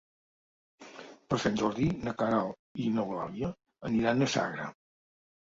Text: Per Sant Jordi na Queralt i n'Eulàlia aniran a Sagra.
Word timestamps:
Per 1.33 1.39
Sant 1.43 1.59
Jordi 1.59 1.85
na 2.07 2.13
Queralt 2.23 2.83
i 2.85 2.89
n'Eulàlia 2.97 3.53
aniran 3.91 4.29
a 4.29 4.31
Sagra. 4.39 4.71